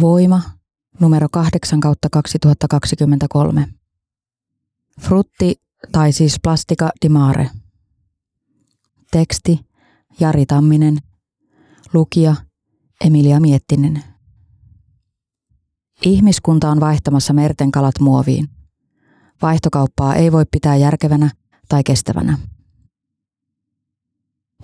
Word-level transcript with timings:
Voima 0.00 0.42
numero 1.00 1.28
8 1.32 1.80
kautta 1.80 2.08
2023. 2.10 3.68
Frutti 5.00 5.62
tai 5.92 6.12
siis 6.12 6.36
Plastika 6.42 6.90
di 7.02 7.08
Mare. 7.08 7.50
Teksti 9.10 9.60
Jari 10.20 10.46
Tamminen. 10.46 10.98
Lukija 11.92 12.34
Emilia 13.04 13.40
Miettinen. 13.40 14.02
Ihmiskunta 16.02 16.70
on 16.70 16.80
vaihtamassa 16.80 17.32
merten 17.32 17.70
kalat 17.70 18.00
muoviin. 18.00 18.48
Vaihtokauppaa 19.42 20.14
ei 20.14 20.32
voi 20.32 20.44
pitää 20.50 20.76
järkevänä 20.76 21.30
tai 21.68 21.82
kestävänä. 21.84 22.38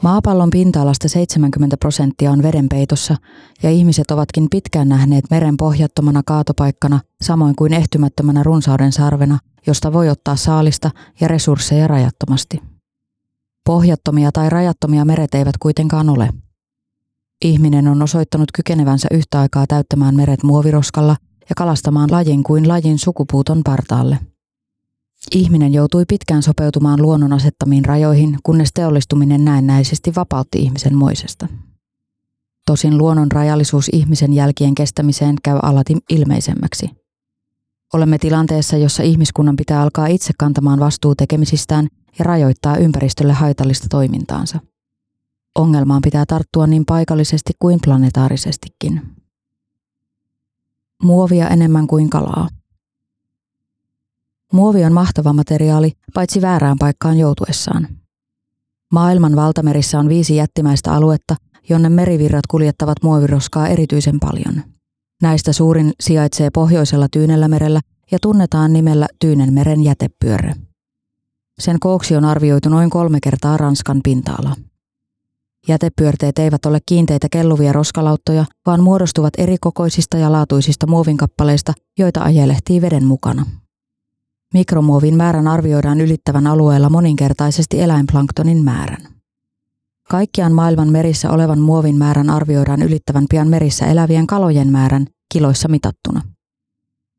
Maapallon 0.03 0.51
pinta-alasta 0.51 1.09
70 1.09 1.77
prosenttia 1.77 2.31
on 2.31 2.43
vedenpeitossa 2.43 3.17
ja 3.63 3.71
ihmiset 3.71 4.11
ovatkin 4.11 4.51
pitkään 4.51 4.89
nähneet 4.89 5.25
meren 5.31 5.57
pohjattomana 5.57 6.23
kaatopaikkana 6.27 7.01
samoin 7.23 7.57
kuin 7.57 7.73
ehtymättömänä 7.73 8.43
runsauden 8.43 8.93
sarvena, 8.93 9.39
josta 9.67 9.93
voi 9.93 10.09
ottaa 10.09 10.37
saalista 10.37 10.91
ja 11.21 11.29
resursseja 11.29 11.89
rajattomasti. 11.89 12.63
Pohjattomia 13.67 14.33
tai 14.33 14.51
rajattomia 14.51 15.05
meret 15.05 15.35
eivät 15.35 15.59
kuitenkaan 15.59 16.09
ole. 16.09 16.31
Ihminen 17.45 17.89
on 17.89 18.03
osoittanut 18.03 18.53
kykenevänsä 18.53 19.09
yhtä 19.11 19.41
aikaa 19.41 19.67
täyttämään 19.67 20.17
meret 20.17 20.43
muoviroskalla 20.43 21.17
ja 21.49 21.55
kalastamaan 21.57 22.13
lajin 22.13 22.43
kuin 22.43 22.69
lajin 22.69 22.99
sukupuuton 22.99 23.61
partaalle– 23.65 24.19
Ihminen 25.35 25.73
joutui 25.73 26.05
pitkään 26.09 26.43
sopeutumaan 26.43 27.03
luonnon 27.03 27.33
asettamiin 27.33 27.85
rajoihin, 27.85 28.39
kunnes 28.43 28.73
teollistuminen 28.73 29.45
näennäisesti 29.45 30.13
vapautti 30.17 30.59
ihmisen 30.59 30.95
moisesta. 30.95 31.49
Tosin 32.67 32.99
luonnon 32.99 33.33
rajallisuus 33.33 33.89
ihmisen 33.93 34.33
jälkien 34.33 34.75
kestämiseen 34.75 35.35
käy 35.43 35.59
alati 35.63 35.97
ilmeisemmäksi. 36.11 36.91
Olemme 37.93 38.19
tilanteessa, 38.19 38.77
jossa 38.77 39.03
ihmiskunnan 39.03 39.57
pitää 39.57 39.83
alkaa 39.83 40.07
itse 40.07 40.33
kantamaan 40.39 40.81
vastuu 40.81 41.15
tekemisistään 41.15 41.89
ja 42.19 42.25
rajoittaa 42.25 42.77
ympäristölle 42.77 43.33
haitallista 43.33 43.87
toimintaansa. 43.91 44.61
Ongelmaan 45.55 46.03
pitää 46.03 46.27
tarttua 46.27 46.67
niin 46.67 46.85
paikallisesti 46.85 47.53
kuin 47.59 47.79
planetaarisestikin. 47.85 49.03
Muovia 51.03 51.49
enemmän 51.49 51.87
kuin 51.87 52.11
kalaa– 52.11 52.49
Muovi 54.53 54.85
on 54.85 54.93
mahtava 54.93 55.33
materiaali, 55.33 55.93
paitsi 56.15 56.43
väärään 56.43 56.77
paikkaan 56.79 57.19
joutuessaan. 57.19 57.89
Maailman 58.93 59.37
valtamerissä 59.37 59.99
on 59.99 60.09
viisi 60.09 60.37
jättimäistä 60.37 60.93
aluetta, 60.93 61.37
jonne 61.69 61.89
merivirrat 61.89 62.47
kuljettavat 62.47 63.03
muoviroskaa 63.03 63.69
erityisen 63.69 64.21
paljon. 64.21 64.63
Näistä 65.23 65.53
suurin 65.53 65.93
sijaitsee 66.01 66.51
pohjoisella 66.51 67.07
Tyynellämerellä 67.13 67.81
ja 68.13 68.19
tunnetaan 68.23 68.73
nimellä 68.73 69.07
Tyynenmeren 69.19 69.85
jätepyörre. 69.85 70.55
Sen 71.61 71.81
kooksi 71.81 72.17
on 72.17 72.25
arvioitu 72.25 72.69
noin 72.69 72.91
kolme 72.91 73.19
kertaa 73.23 73.57
Ranskan 73.57 74.01
pinta-ala. 74.05 74.57
Jätepyörteet 75.69 76.39
eivät 76.39 76.67
ole 76.67 76.79
kiinteitä 76.87 77.27
kelluvia 77.31 77.73
roskalauttoja, 77.73 78.45
vaan 78.67 78.83
muodostuvat 78.83 79.35
eri 79.39 79.57
kokoisista 79.61 80.17
ja 80.17 80.33
laatuisista 80.33 80.87
muovinkappaleista, 80.87 81.73
joita 81.99 82.23
ajelehtii 82.23 82.81
veden 82.81 83.05
mukana. 83.05 83.47
Mikromuovin 84.55 85.17
määrän 85.17 85.49
arvioidaan 85.49 86.01
ylittävän 86.01 86.47
alueella 86.47 86.91
moninkertaisesti 86.91 87.81
eläinplanktonin 87.81 88.65
määrän. 88.65 89.09
Kaikkiaan 90.09 90.53
maailman 90.53 90.89
merissä 90.89 91.31
olevan 91.31 91.61
muovin 91.61 91.97
määrän 91.97 92.31
arvioidaan 92.31 92.83
ylittävän 92.83 93.25
pian 93.31 93.49
merissä 93.49 93.87
elävien 93.87 94.27
kalojen 94.27 94.73
määrän 94.73 95.07
kiloissa 95.33 95.69
mitattuna. 95.69 96.23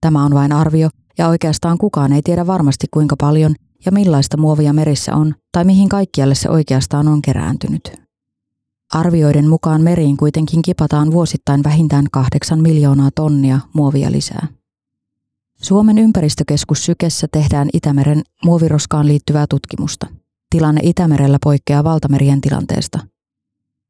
Tämä 0.01 0.25
on 0.25 0.33
vain 0.33 0.51
arvio, 0.51 0.89
ja 1.17 1.27
oikeastaan 1.27 1.77
kukaan 1.77 2.13
ei 2.13 2.21
tiedä 2.21 2.47
varmasti 2.47 2.87
kuinka 2.93 3.15
paljon 3.19 3.55
ja 3.85 3.91
millaista 3.91 4.37
muovia 4.37 4.73
merissä 4.73 5.15
on 5.15 5.35
tai 5.51 5.63
mihin 5.63 5.89
kaikkialle 5.89 6.35
se 6.35 6.49
oikeastaan 6.49 7.07
on 7.07 7.21
kerääntynyt. 7.21 8.01
Arvioiden 8.93 9.49
mukaan 9.49 9.81
meriin 9.81 10.17
kuitenkin 10.17 10.61
kipataan 10.61 11.11
vuosittain 11.11 11.63
vähintään 11.63 12.05
kahdeksan 12.11 12.61
miljoonaa 12.61 13.09
tonnia 13.15 13.59
muovia 13.73 14.11
lisää. 14.11 14.47
Suomen 15.61 15.97
ympäristökeskus 15.97 16.85
Sykessä 16.85 17.27
tehdään 17.31 17.69
Itämeren 17.73 18.21
muoviroskaan 18.45 19.07
liittyvää 19.07 19.45
tutkimusta. 19.49 20.07
Tilanne 20.49 20.81
Itämerellä 20.83 21.37
poikkeaa 21.43 21.83
valtamerien 21.83 22.41
tilanteesta. 22.41 22.99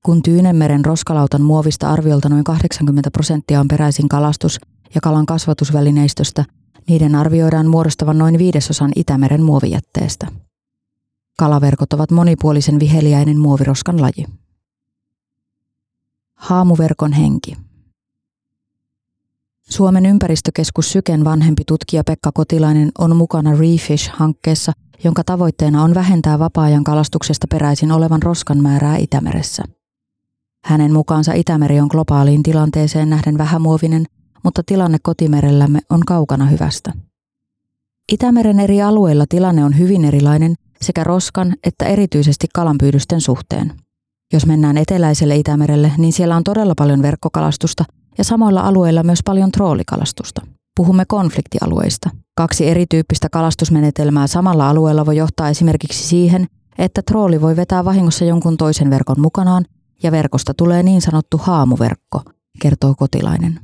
Kun 0.06 0.22
Tyynemeren 0.22 0.86
roskalautan 0.86 1.42
muovista 1.42 1.90
arviolta 1.90 2.30
noin 2.30 2.44
80 2.44 3.12
prosenttia 3.12 3.60
on 3.60 3.68
peräisin 3.68 4.10
kalastus- 4.10 4.60
ja 4.96 5.02
kalan 5.02 5.26
kasvatusvälineistöstä, 5.26 6.46
niiden 6.88 7.16
arvioidaan 7.16 7.68
muodostavan 7.68 8.18
noin 8.18 8.38
viidesosan 8.38 8.92
Itämeren 8.96 9.44
muovijätteestä. 9.44 10.28
Kalaverkot 11.38 11.94
ovat 11.94 12.12
monipuolisen 12.12 12.80
viheliäinen 12.80 13.40
muoviroskan 13.40 14.02
laji. 14.02 14.26
Haamuverkon 16.36 17.14
henki. 17.14 17.58
Suomen 19.72 20.06
ympäristökeskus 20.06 20.92
Syken 20.92 21.26
vanhempi 21.26 21.64
tutkija 21.68 22.04
Pekka 22.04 22.32
Kotilainen 22.32 22.92
on 23.00 23.16
mukana 23.16 23.52
Refish-hankkeessa, 23.52 24.72
jonka 25.04 25.24
tavoitteena 25.24 25.84
on 25.84 25.94
vähentää 25.94 26.40
vapaa-ajan 26.40 26.84
kalastuksesta 26.84 27.48
peräisin 27.50 27.92
olevan 27.92 28.24
roskan 28.24 28.58
määrää 28.58 28.98
Itämeressä. 28.98 29.64
Hänen 30.66 30.94
mukaansa 30.94 31.34
Itämeri 31.34 31.80
on 31.80 31.88
globaaliin 31.88 32.44
tilanteeseen 32.44 33.10
nähden 33.10 33.38
vähämuovinen, 33.38 34.06
mutta 34.44 34.64
tilanne 34.66 34.98
kotimerellämme 35.04 35.80
on 35.90 36.00
kaukana 36.06 36.46
hyvästä. 36.46 36.94
Itämeren 38.12 38.60
eri 38.60 38.82
alueilla 38.82 39.26
tilanne 39.30 39.66
on 39.66 39.78
hyvin 39.78 40.06
erilainen 40.06 40.56
sekä 40.82 41.04
roskan 41.04 41.56
että 41.64 41.86
erityisesti 41.86 42.48
kalanpyydysten 42.54 43.22
suhteen. 43.22 43.72
Jos 44.34 44.46
mennään 44.46 44.78
eteläiselle 44.78 45.36
Itämerelle, 45.36 45.92
niin 45.98 46.14
siellä 46.14 46.36
on 46.36 46.44
todella 46.44 46.74
paljon 46.78 47.02
verkkokalastusta 47.02 47.84
ja 48.18 48.24
samoilla 48.24 48.62
alueilla 48.62 49.04
myös 49.04 49.20
paljon 49.26 49.52
troolikalastusta. 49.52 50.42
Puhumme 50.76 51.06
konfliktialueista. 51.08 52.10
Kaksi 52.36 52.68
erityyppistä 52.68 53.30
kalastusmenetelmää 53.30 54.28
samalla 54.28 54.70
alueella 54.70 55.06
voi 55.06 55.18
johtaa 55.18 55.50
esimerkiksi 55.50 56.08
siihen, 56.08 56.48
että 56.78 57.02
trooli 57.02 57.42
voi 57.42 57.56
vetää 57.56 57.86
vahingossa 57.86 58.26
jonkun 58.26 58.58
toisen 58.58 58.90
verkon 58.90 59.20
mukanaan 59.20 59.66
ja 60.04 60.12
verkosta 60.12 60.54
tulee 60.54 60.84
niin 60.84 61.02
sanottu 61.02 61.38
haamuverkko, 61.38 62.22
kertoo 62.62 62.94
kotilainen. 62.98 63.60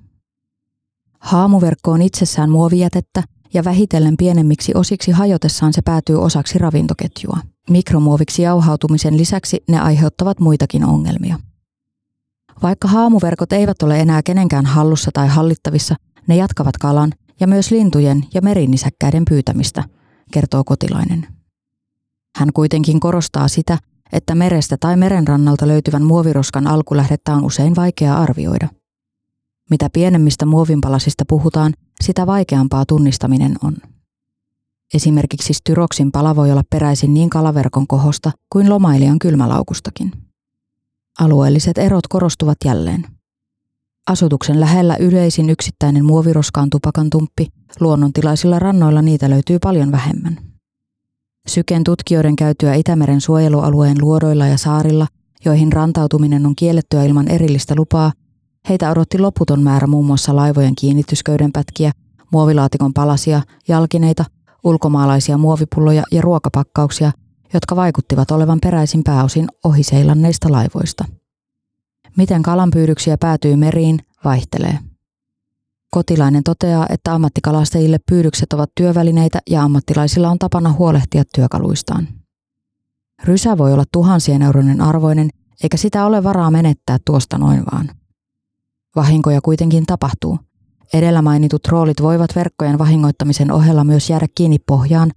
Haamuverkko 1.19 1.91
on 1.91 2.02
itsessään 2.02 2.50
muovijätettä 2.50 3.24
ja 3.53 3.64
vähitellen 3.64 4.18
pienemmiksi 4.18 4.72
osiksi 4.75 5.12
hajotessaan 5.12 5.74
se 5.74 5.81
päätyy 5.81 6.22
osaksi 6.22 6.58
ravintoketjua. 6.58 7.38
Mikromuoviksi 7.69 8.41
jauhautumisen 8.41 9.18
lisäksi 9.18 9.64
ne 9.67 9.79
aiheuttavat 9.79 10.40
muitakin 10.40 10.85
ongelmia. 10.85 11.40
Vaikka 12.64 12.88
haamuverkot 12.88 13.54
eivät 13.54 13.84
ole 13.84 14.00
enää 14.00 14.22
kenenkään 14.24 14.66
hallussa 14.66 15.12
tai 15.14 15.28
hallittavissa, 15.28 15.96
ne 16.28 16.36
jatkavat 16.36 16.78
kalan 16.78 17.12
ja 17.40 17.48
myös 17.48 17.72
lintujen 17.72 18.26
ja 18.34 18.42
merinisäkkäiden 18.42 19.24
pyytämistä, 19.30 19.84
kertoo 20.32 20.64
kotilainen. 20.64 21.28
Hän 22.38 22.54
kuitenkin 22.54 23.00
korostaa 23.00 23.48
sitä, 23.48 23.78
että 24.12 24.36
merestä 24.36 24.78
tai 24.80 24.98
merenrannalta 24.98 25.68
löytyvän 25.68 26.04
muoviroskan 26.04 26.68
alkulähdettä 26.68 27.34
on 27.34 27.46
usein 27.46 27.76
vaikea 27.76 28.18
arvioida. 28.18 28.68
Mitä 29.70 29.90
pienemmistä 29.94 30.46
muovinpalasista 30.46 31.24
puhutaan, 31.28 31.74
sitä 32.04 32.28
vaikeampaa 32.28 32.86
tunnistaminen 32.86 33.56
on. 33.64 33.76
Esimerkiksi 34.94 35.54
styroksin 35.54 36.12
pala 36.12 36.36
voi 36.36 36.52
olla 36.52 36.64
peräisin 36.70 37.14
niin 37.14 37.30
kalaverkon 37.30 37.88
kohosta 37.88 38.32
kuin 38.54 38.70
lomailijan 38.70 39.20
kylmälaukustakin. 39.20 40.27
Alueelliset 41.19 41.78
erot 41.78 42.08
korostuvat 42.08 42.58
jälleen. 42.66 43.05
Asutuksen 44.08 44.59
lähellä 44.59 44.96
yleisin 44.99 45.49
yksittäinen 45.49 46.05
muoviroska 46.05 46.61
on 46.61 46.69
tupakantumppi, 46.69 47.47
luonnontilaisilla 47.79 48.59
rannoilla 48.59 49.02
niitä 49.02 49.29
löytyy 49.29 49.59
paljon 49.59 49.91
vähemmän. 49.91 50.37
Syken 51.47 51.84
tutkijoiden 51.84 52.35
käytyä 52.35 52.73
Itämeren 52.73 53.22
suojelualueen 53.22 53.97
luodoilla 54.02 54.47
ja 54.47 54.58
saarilla, 54.58 55.08
joihin 55.46 55.73
rantautuminen 55.73 56.46
on 56.46 56.55
kiellettyä 56.55 57.03
ilman 57.03 57.28
erillistä 57.28 57.75
lupaa, 57.78 58.11
heitä 58.70 58.91
odotti 58.91 59.20
loputon 59.20 59.63
määrä 59.63 59.87
muun 59.87 60.05
muassa 60.05 60.35
laivojen 60.35 60.75
kiinnitysköydenpätkiä, 60.75 61.91
muovilaatikon 62.31 62.93
palasia, 62.93 63.41
jalkineita, 63.67 64.25
ulkomaalaisia 64.63 65.37
muovipulloja 65.37 66.03
ja 66.11 66.22
ruokapakkauksia, 66.22 67.11
jotka 67.53 67.76
vaikuttivat 67.76 68.32
olevan 68.32 68.59
peräisin 68.64 69.03
pääosin 69.03 69.47
ohiseilanneista 69.64 70.52
laivoista. 70.52 71.05
Miten 72.17 72.44
kalanpyydyksiä 72.44 73.17
päätyy 73.17 73.55
meriin, 73.55 73.99
vaihtelee. 74.23 74.79
Kotilainen 75.91 76.44
toteaa, 76.44 76.85
että 76.90 77.14
ammattikalastajille 77.14 77.99
pyydykset 78.09 78.53
ovat 78.53 78.72
työvälineitä 78.76 79.40
ja 79.49 79.64
ammattilaisilla 79.64 80.29
on 80.29 80.40
tapana 80.40 80.73
huolehtia 80.73 81.23
työkaluistaan. 81.35 82.08
Rysä 83.23 83.58
voi 83.58 83.73
olla 83.73 83.84
tuhansien 83.91 84.41
euroinen 84.41 84.82
arvoinen, 84.82 85.29
eikä 85.64 85.78
sitä 85.78 86.05
ole 86.05 86.23
varaa 86.23 86.52
menettää 86.52 86.97
tuosta 87.05 87.38
noin 87.38 87.64
vaan. 87.72 87.90
Vahinkoja 88.96 89.41
kuitenkin 89.41 89.85
tapahtuu. 89.85 90.40
Edellä 90.94 91.22
mainitut 91.22 91.67
roolit 91.67 92.02
voivat 92.02 92.35
verkkojen 92.35 92.78
vahingoittamisen 92.78 93.52
ohella 93.52 93.84
myös 93.84 94.09
jäädä 94.09 94.28
kiinni 94.35 94.59
pohjaan 94.59 95.11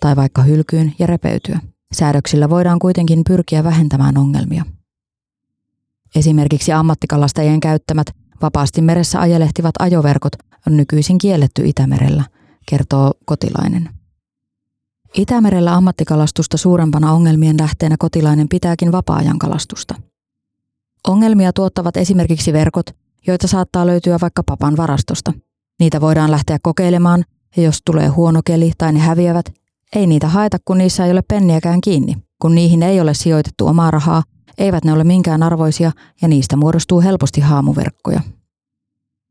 tai 0.00 0.16
vaikka 0.16 0.42
hylkyyn 0.42 0.94
ja 0.98 1.06
repeytyä. 1.06 1.71
Säädöksillä 1.92 2.50
voidaan 2.50 2.78
kuitenkin 2.78 3.22
pyrkiä 3.26 3.64
vähentämään 3.64 4.18
ongelmia. 4.18 4.64
Esimerkiksi 6.16 6.72
ammattikalastajien 6.72 7.60
käyttämät 7.60 8.06
vapaasti 8.42 8.82
meressä 8.82 9.20
ajelehtivat 9.20 9.74
ajoverkot 9.78 10.32
on 10.66 10.76
nykyisin 10.76 11.18
kielletty 11.18 11.62
Itämerellä, 11.64 12.24
kertoo 12.66 13.12
kotilainen. 13.24 13.88
Itämerellä 15.14 15.74
ammattikalastusta 15.74 16.56
suurempana 16.56 17.12
ongelmien 17.12 17.56
lähteenä 17.60 17.96
kotilainen 17.98 18.48
pitääkin 18.48 18.92
vapaa-ajan 18.92 19.38
kalastusta. 19.38 19.94
Ongelmia 21.08 21.52
tuottavat 21.52 21.96
esimerkiksi 21.96 22.52
verkot, 22.52 22.86
joita 23.26 23.46
saattaa 23.46 23.86
löytyä 23.86 24.18
vaikka 24.20 24.42
papan 24.42 24.76
varastosta. 24.76 25.32
Niitä 25.80 26.00
voidaan 26.00 26.30
lähteä 26.30 26.58
kokeilemaan, 26.62 27.24
ja 27.56 27.62
jos 27.62 27.78
tulee 27.84 28.08
huono 28.08 28.40
keli 28.44 28.72
tai 28.78 28.92
ne 28.92 28.98
häviävät, 28.98 29.61
ei 29.96 30.06
niitä 30.06 30.28
haeta, 30.28 30.58
kun 30.64 30.78
niissä 30.78 31.04
ei 31.06 31.12
ole 31.12 31.22
penniäkään 31.22 31.80
kiinni. 31.80 32.14
Kun 32.42 32.54
niihin 32.54 32.82
ei 32.82 33.00
ole 33.00 33.14
sijoitettu 33.14 33.66
omaa 33.66 33.90
rahaa, 33.90 34.22
eivät 34.58 34.84
ne 34.84 34.92
ole 34.92 35.04
minkään 35.04 35.42
arvoisia 35.42 35.92
ja 36.22 36.28
niistä 36.28 36.56
muodostuu 36.56 37.00
helposti 37.00 37.40
haamuverkkoja. 37.40 38.20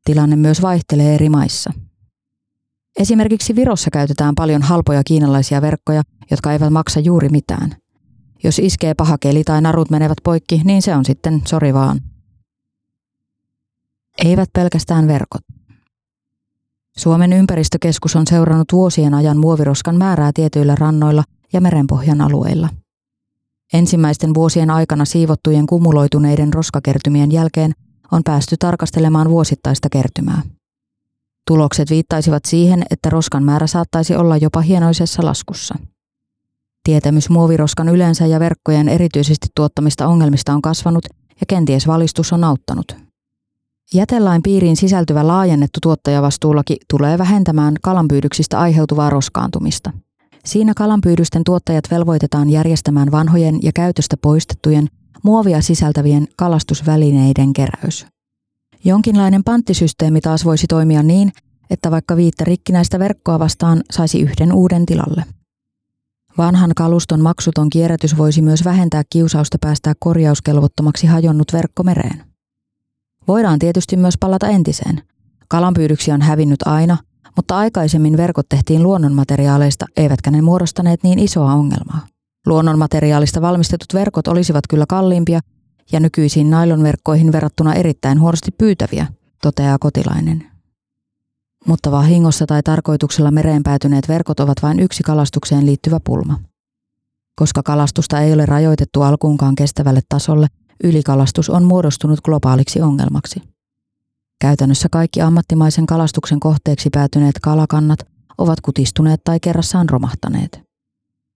Tilanne 0.06 0.36
myös 0.36 0.62
vaihtelee 0.62 1.16
eri 1.16 1.30
maissa. 1.30 1.74
Esimerkiksi 3.00 3.56
Virossa 3.56 3.92
käytetään 3.92 4.36
paljon 4.36 4.62
halpoja 4.62 5.04
kiinalaisia 5.04 5.62
verkkoja, 5.62 6.04
jotka 6.32 6.54
eivät 6.54 6.74
maksa 6.74 7.00
juuri 7.00 7.30
mitään. 7.30 7.76
Jos 8.44 8.60
iskee 8.60 8.94
paha 8.94 9.18
keli 9.18 9.44
tai 9.44 9.62
narut 9.62 9.90
menevät 9.90 10.18
poikki, 10.24 10.62
niin 10.64 10.82
se 10.82 10.96
on 10.96 11.06
sitten 11.06 11.42
sori 11.48 11.74
vaan. 11.74 12.02
Eivät 14.26 14.50
pelkästään 14.54 15.08
verkot. 15.08 15.42
Suomen 16.98 17.34
ympäristökeskus 17.34 18.16
on 18.16 18.28
seurannut 18.28 18.68
vuosien 18.74 19.14
ajan 19.14 19.38
muoviroskan 19.38 19.98
määrää 19.98 20.32
tietyillä 20.34 20.76
rannoilla 20.76 21.24
ja 21.54 21.62
merenpohjan 21.62 22.22
alueilla. 22.22 22.70
Ensimmäisten 23.74 24.34
vuosien 24.34 24.70
aikana 24.70 25.06
siivottujen 25.06 25.66
kumuloituneiden 25.66 26.54
roskakertymien 26.54 27.32
jälkeen 27.32 27.72
on 28.12 28.22
päästy 28.24 28.56
tarkastelemaan 28.60 29.30
vuosittaista 29.30 29.90
kertymää. 29.92 30.42
Tulokset 31.48 31.90
viittaisivat 31.90 32.46
siihen, 32.46 32.84
että 32.90 33.10
roskan 33.10 33.44
määrä 33.44 33.68
saattaisi 33.68 34.16
olla 34.16 34.38
jopa 34.38 34.62
hienoisessa 34.62 35.26
laskussa. 35.26 35.76
Tietämys 36.84 37.30
muoviroskan 37.30 37.90
yleensä 37.90 38.26
ja 38.26 38.40
verkkojen 38.40 38.90
erityisesti 38.90 39.48
tuottamista 39.56 40.08
ongelmista 40.08 40.54
on 40.54 40.62
kasvanut 40.62 41.06
ja 41.30 41.46
kenties 41.48 41.88
valistus 41.88 42.34
on 42.34 42.44
auttanut. 42.44 43.01
Jätelain 43.94 44.44
piiriin 44.44 44.76
sisältyvä 44.76 45.28
laajennettu 45.28 45.80
tuottajavastuulaki 45.82 46.78
tulee 46.90 47.18
vähentämään 47.18 47.74
kalanpyydyksistä 47.82 48.60
aiheutuvaa 48.60 49.10
roskaantumista. 49.10 49.92
Siinä 50.46 50.74
kalanpyydysten 50.74 51.44
tuottajat 51.44 51.84
velvoitetaan 51.92 52.50
järjestämään 52.50 53.12
vanhojen 53.12 53.60
ja 53.64 53.72
käytöstä 53.76 54.18
poistettujen 54.18 54.88
muovia 55.24 55.62
sisältävien 55.62 56.28
kalastusvälineiden 56.38 57.54
keräys. 57.54 58.08
Jonkinlainen 58.84 59.44
panttisysteemi 59.44 60.22
taas 60.22 60.46
voisi 60.46 60.68
toimia 60.68 61.04
niin, 61.04 61.32
että 61.70 61.92
vaikka 61.92 62.16
viittä 62.16 62.44
rikkinäistä 62.44 63.00
verkkoa 63.00 63.40
vastaan 63.40 63.82
saisi 63.92 64.22
yhden 64.22 64.54
uuden 64.54 64.86
tilalle. 64.86 65.24
Vanhan 66.38 66.72
kaluston 66.76 67.22
maksuton 67.22 67.70
kierrätys 67.70 68.18
voisi 68.18 68.42
myös 68.42 68.66
vähentää 68.66 69.04
kiusausta 69.10 69.58
päästää 69.62 69.94
korjauskelvottomaksi 70.00 71.08
hajonnut 71.08 71.54
verkko 71.54 71.84
mereen. 71.84 72.31
Voidaan 73.32 73.60
tietysti 73.60 73.98
myös 73.98 74.18
palata 74.20 74.48
entiseen. 74.48 75.02
Kalanpyydyksiä 75.48 76.14
on 76.14 76.22
hävinnyt 76.22 76.60
aina, 76.66 76.98
mutta 77.36 77.58
aikaisemmin 77.58 78.18
verkot 78.18 78.50
tehtiin 78.50 78.84
luonnonmateriaaleista, 78.84 79.86
eivätkä 79.98 80.32
ne 80.32 80.42
muodostaneet 80.42 81.04
niin 81.04 81.20
isoa 81.20 81.54
ongelmaa. 81.54 82.08
Luonnonmateriaalista 82.46 83.42
valmistetut 83.42 83.94
verkot 83.94 84.28
olisivat 84.28 84.64
kyllä 84.70 84.86
kalliimpia 84.90 85.40
ja 85.92 86.00
nykyisiin 86.00 86.50
nailonverkkoihin 86.50 87.32
verrattuna 87.32 87.74
erittäin 87.74 88.20
huonosti 88.20 88.52
pyytäviä, 88.52 89.08
toteaa 89.42 89.78
kotilainen. 89.80 90.46
Mutta 91.68 91.92
vahingossa 91.92 92.46
tai 92.46 92.64
tarkoituksella 92.64 93.32
mereen 93.32 93.64
päätyneet 93.64 94.08
verkot 94.08 94.40
ovat 94.40 94.58
vain 94.62 94.80
yksi 94.80 95.04
kalastukseen 95.04 95.66
liittyvä 95.66 96.00
pulma. 96.04 96.40
Koska 97.36 97.64
kalastusta 97.64 98.22
ei 98.22 98.34
ole 98.34 98.46
rajoitettu 98.46 99.02
alkuunkaan 99.02 99.56
kestävälle 99.56 100.02
tasolle, 100.10 100.48
ylikalastus 100.84 101.50
on 101.50 101.64
muodostunut 101.64 102.22
globaaliksi 102.22 102.82
ongelmaksi. 102.82 103.42
Käytännössä 104.40 104.90
kaikki 104.92 105.22
ammattimaisen 105.22 105.86
kalastuksen 105.86 106.40
kohteeksi 106.40 106.90
päätyneet 106.90 107.36
kalakannat 107.42 108.00
ovat 108.38 108.62
kutistuneet 108.62 109.22
tai 109.24 109.40
kerrassaan 109.40 109.90
romahtaneet. 109.90 110.62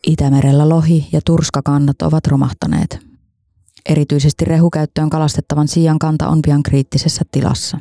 Itämerellä 0.08 0.70
lohi- 0.70 1.08
ja 1.12 1.22
turskakannat 1.26 2.02
ovat 2.02 2.28
romahtaneet. 2.28 3.00
Erityisesti 3.90 4.46
rehukäyttöön 4.46 5.10
kalastettavan 5.10 5.68
siian 5.68 6.00
kanta 6.00 6.28
on 6.28 6.42
pian 6.42 6.64
kriittisessä 6.64 7.22
tilassa. 7.32 7.80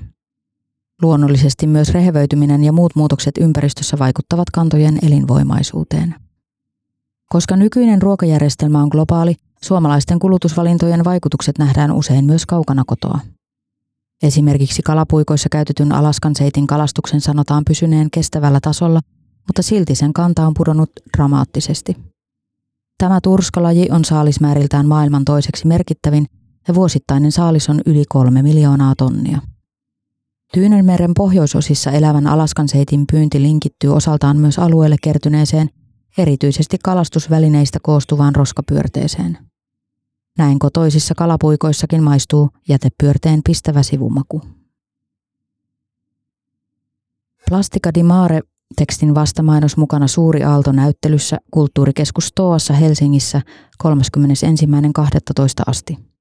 Luonnollisesti 1.03 1.67
myös 1.67 1.89
rehevöityminen 1.89 2.65
ja 2.65 2.73
muut 2.73 2.97
muutokset 2.97 3.39
ympäristössä 3.39 3.99
vaikuttavat 3.99 4.51
kantojen 4.51 4.99
elinvoimaisuuteen. 5.03 6.15
Koska 7.29 7.57
nykyinen 7.57 8.03
ruokajärjestelmä 8.03 8.83
on 8.83 8.89
globaali, 8.89 9.37
suomalaisten 9.65 10.19
kulutusvalintojen 10.19 11.05
vaikutukset 11.05 11.59
nähdään 11.59 11.93
usein 11.93 12.25
myös 12.25 12.47
kaukana 12.47 12.83
kotoa. 12.87 13.19
Esimerkiksi 14.23 14.83
kalapuikoissa 14.83 15.49
käytetyn 15.49 15.93
Alaskan 15.93 16.37
seitin 16.37 16.67
kalastuksen 16.67 17.21
sanotaan 17.21 17.65
pysyneen 17.65 18.11
kestävällä 18.11 18.59
tasolla, 18.63 19.01
mutta 19.47 19.63
silti 19.63 19.95
sen 19.95 20.13
kanta 20.13 20.47
on 20.47 20.55
pudonnut 20.57 20.91
dramaattisesti. 21.17 21.97
Tämä 22.99 23.21
turskalaji 23.21 23.89
on 23.91 24.05
saalismääriltään 24.05 24.87
maailman 24.87 25.25
toiseksi 25.25 25.67
merkittävin 25.67 26.27
ja 26.69 26.75
vuosittainen 26.75 27.33
saalis 27.33 27.69
on 27.69 27.81
yli 27.87 28.05
kolme 28.09 28.43
miljoonaa 28.43 28.95
tonnia. 28.99 29.39
Tyynenmeren 30.53 31.15
pohjoisosissa 31.17 31.91
elävän 31.91 32.27
Alaskan 32.27 32.69
seitin 32.69 33.05
pyynti 33.13 33.43
linkittyy 33.43 33.95
osaltaan 33.95 34.37
myös 34.37 34.59
alueelle 34.59 34.97
kertyneeseen, 35.03 35.69
erityisesti 36.19 36.77
kalastusvälineistä 36.85 37.79
koostuvaan 37.83 38.35
roskapyörteeseen. 38.35 39.39
Näin 40.39 40.59
kotoisissa 40.59 41.15
kalapuikoissakin 41.15 42.03
maistuu 42.03 42.49
jätepyörteen 42.69 43.41
pistävä 43.45 43.83
sivumaku. 43.83 44.41
Plastica 47.49 47.91
di 47.95 48.03
Mare 48.03 48.41
tekstin 48.77 49.15
vastamainos 49.15 49.77
mukana 49.77 50.07
Suuri 50.07 50.45
Aalto 50.45 50.73
näyttelyssä 50.73 51.39
Kulttuurikeskus 51.51 52.33
Toassa 52.35 52.75
Helsingissä 52.75 53.43
31.12. 53.85 53.91
asti. 55.67 56.14